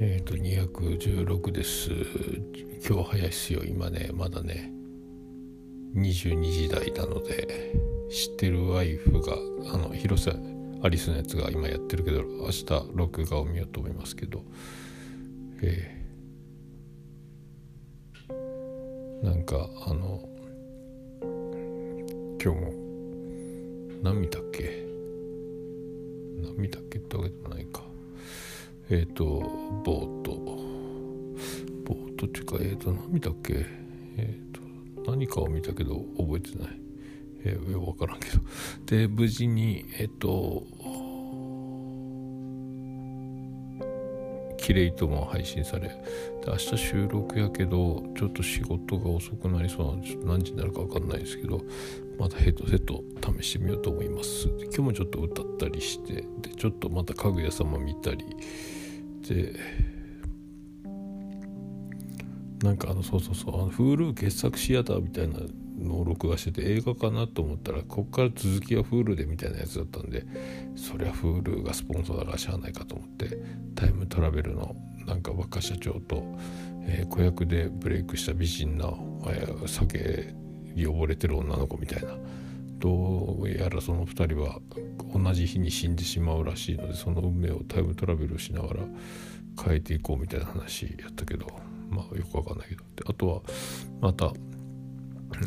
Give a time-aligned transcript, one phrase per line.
[0.00, 1.90] えっ、ー、と216です。
[2.86, 3.62] 今日早いっすよ。
[3.64, 4.72] 今ねまだね
[5.94, 7.72] 22時台なので
[8.10, 9.34] 知ってるワイフが
[9.72, 10.32] あの広瀬
[10.82, 12.64] アリスのやつが今やってるけど明日
[12.94, 14.42] 録画を見ようと思いますけど
[15.62, 20.28] えー、なんかあの
[22.42, 22.72] 今日も
[24.02, 24.84] 何見たっけ？
[26.42, 27.83] 何見たっけってわけでもないか。
[28.90, 29.24] えっ、ー、と
[29.84, 30.34] ボート。
[31.84, 33.66] ボートっていうかえっ、ー、と何見たっけ？
[34.16, 36.80] えっ、ー、と何かを見たけど覚えてない。
[37.44, 38.40] えー、分からんけど。
[38.86, 40.64] で無事にえっ、と
[44.58, 45.94] キレイとも配信されで
[46.46, 51.60] 明日収録やけどちょっと仕事が遅くなりそうなのでちょっと何時になるか分かんないですけど
[52.18, 53.04] またヘッドセット
[53.38, 54.48] 試してみようと思います。
[54.48, 58.24] 今日もちょっと歌ったりしてでちょっとまた家具屋さんも見たり
[59.28, 59.54] で
[62.62, 65.38] なんかあのそうそうそうあの Hulu 傑作シアターみたいな
[65.78, 70.24] のを録画してて映画かなと思ったらこっから続きは Hulu でみたいなやつだったんで
[70.76, 73.38] そりゃ Hulu がスポンサーだからしゃあないかと思って
[73.74, 74.74] タイムトラベルの
[75.06, 76.22] なんか若社長と、
[76.82, 78.86] えー、子役でブレイクした美人な、
[79.26, 80.34] えー、酒
[80.74, 82.16] に溺れてる女の子みたいな
[82.84, 84.58] どうやらその2人は
[85.14, 88.80] 同じ日に死んでしまうらしいのでその運命をタイムトラベルしながら
[89.64, 91.46] 変えていこうみたいな話やったけど
[91.88, 93.40] まあよくわかんないけどあとは
[94.02, 94.32] また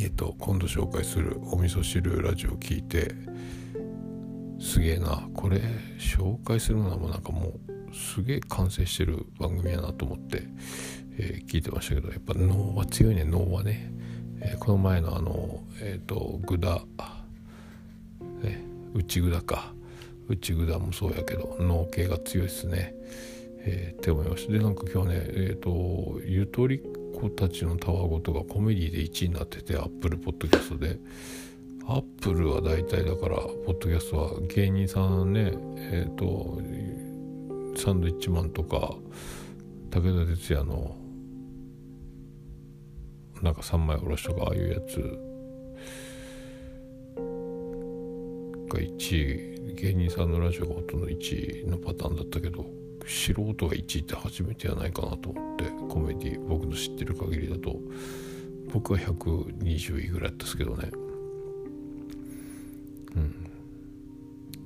[0.00, 3.12] えっと、今度紹介するお味噌汁ラジオ聞いて
[4.58, 5.28] すげえな。
[5.34, 5.60] これ
[5.98, 7.52] 紹介するのはもうなんかも
[7.90, 10.44] うすげえ完成してる番組やなと思って、
[11.18, 13.92] えー、聞いてましたけどやっぱ脳は強いね脳はね、
[14.40, 16.82] えー、この前のあのえっ、ー、とグダ、
[19.04, 19.74] 内グダか。
[20.28, 22.94] 内グダもそうやけど脳系が強いですね、
[23.58, 24.52] えー、って思いました。
[24.52, 30.98] でなんか今日ねえっ、とゆとり子たちのたわごとがコメディで1位になっててアップルポッドキャストで。
[31.86, 36.58] アップルは大体だからポッドキャストは芸人さんねえっ、ー、と
[37.76, 38.94] サンドイッチマンとか
[39.90, 40.96] 武田鉄矢の
[43.42, 45.33] なんか三枚おろしとかああいうやつ
[48.74, 52.66] が1位芸人さんのラジオがほとんど1位のパターンだったけど
[53.06, 57.76] 素人が1位って初めてやないかなと思ってコメディ僕の知ってる限りだと
[58.72, 60.90] 僕は120位ぐらいだったですけどね。
[63.14, 63.34] うん。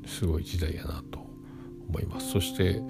[0.06, 1.18] すごい時代やなと
[1.88, 2.30] 思います。
[2.32, 2.80] そして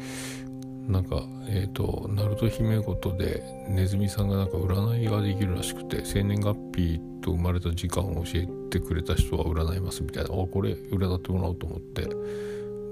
[0.89, 10.31] なんかえっ、ー、とナルト姫ごとでネズミさんがなんか占いができるらしくて生年月日と生まれた時間を教えてくれた人は占いますみたいな。
[10.31, 12.09] あこれ占ってもらおうと思って。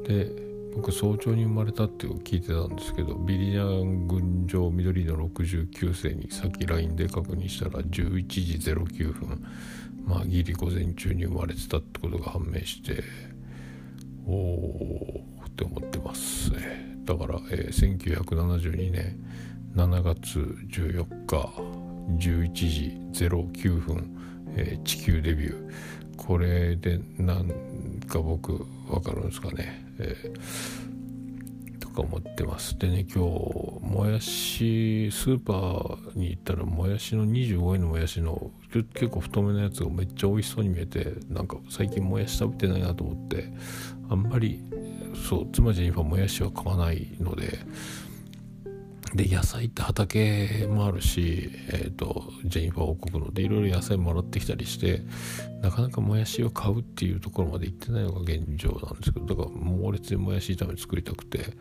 [0.06, 9.42] で僕早朝に生まれたって聞いてたんですけどビリニャン群青緑の69世に先 LINE で確認したら11時09分。
[10.04, 13.02] まあギリ午前中に生まれてたってことが判明して
[14.26, 16.52] おおって思ってます。
[16.52, 19.16] ねだから、えー、1972年
[19.76, 20.38] 7月
[20.70, 21.36] 14日
[22.18, 24.16] 11時09分、
[24.56, 26.16] えー、地球デビュー。
[26.16, 32.76] これでなんか僕分かるんですかね、えー、とか思ってます。
[32.78, 43.52] でね今日もやしスーパーに行ったらもやしの25円のもやしの結構太めのやつがめっちゃ美味しそうに見えてなんか最近もやし食べてないなと思って
[44.08, 44.60] あんまり
[45.26, 47.58] そう妻ジェニファーもやしは買わないので。
[49.14, 55.00] で野菜って畑もあるし、えーと、ジェニファー王国のでいろいろ野菜もらってきたりして
[55.62, 61.56] なかなかもやしを買うっていうところまで行ってないのが現状なんですけどだから猛烈にもやし炒め作りたくて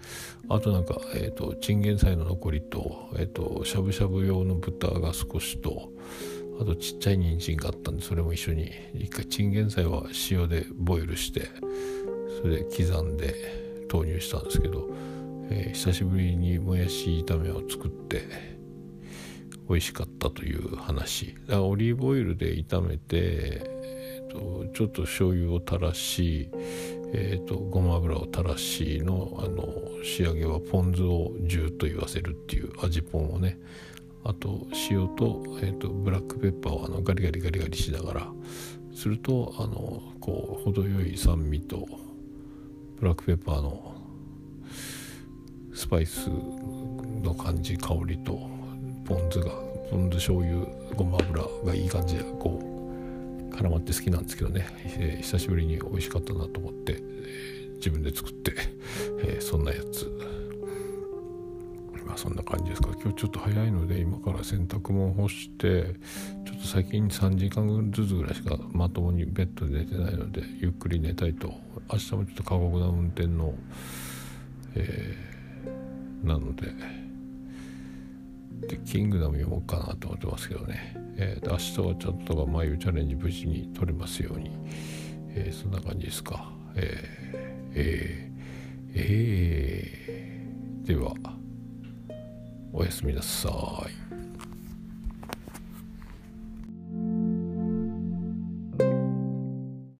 [0.50, 5.92] あとなんか、えーと、チンゲン菜の残りと,、えーと、しゃぶしゃぶ用の豚が少しと
[6.59, 11.50] あとちっちゃい人参があったんでそれも一緒に一回チンゲン菜は塩でボイルして
[12.41, 14.90] それで刻んで投入したんですけど
[15.50, 18.23] えー、久しぶりにもやし炒めを作って
[19.70, 21.35] 美味しかったという話。
[21.47, 26.50] だからオリーブオイルで炒めて、えーと、ちょっと醤油を垂らし、
[27.14, 29.66] えーと、ごま油を垂らしのあの
[30.03, 33.58] 仕上げはポン酢をジューと言わせるっていう味ポンをね。
[34.23, 38.32] あと塩と,、えーと、ブラックペッパーをあのガリガリガリガリしながら。
[38.94, 41.85] するとあのこう程よい酸味と
[42.97, 43.94] ブラックペッパーの
[45.74, 48.50] スパイスの感じ香りと
[49.06, 49.52] ポン酢が
[49.92, 50.66] ポン酢醤油
[50.96, 58.53] ごま油がいい感じでこう絡まって好きなんですけどね、えー、久しぶりに美味しかったなと思って、えー、自分で作って、
[59.24, 60.09] えー、そんなやつ。
[62.06, 62.90] まあそんな感じですか。
[63.02, 65.96] 今日ちょっと早いので今から洗濯物干して
[66.66, 71.53] 最近3時間ずつぐらいしかまともにベッドで寝てないのでゆっくり寝たいと。
[71.91, 73.53] 明日もちょっと過酷な運転の、
[74.73, 77.06] えー、なので。
[78.67, 84.50] でキングダム読もうかなと思ってますけどね、えー、明日はちょっとが眉チャレンジ無事に取れますように、
[85.29, 86.52] えー、そんな感じですか。
[86.76, 91.14] えー、えー、えー、では
[92.73, 94.04] おやすみなさい。